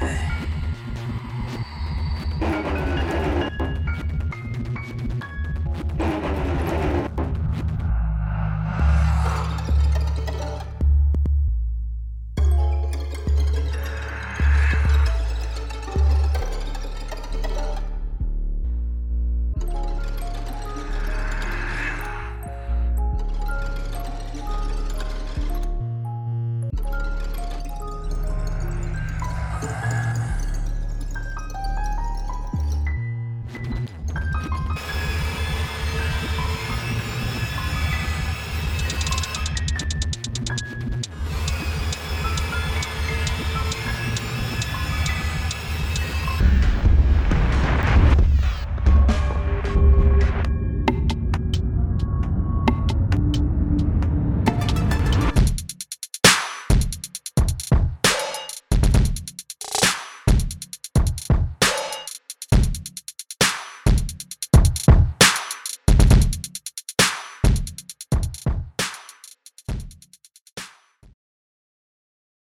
Bye. 0.00 0.35